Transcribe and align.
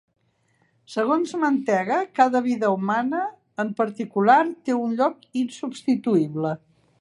Segons 0.93 1.33
Mantega, 1.43 1.97
cada 2.19 2.41
vida 2.49 2.71
humana 2.77 3.19
en 3.65 3.69
particular 3.83 4.39
té 4.67 4.79
un 4.87 4.97
lloc 5.03 5.21
insubstituïble. 5.43 6.57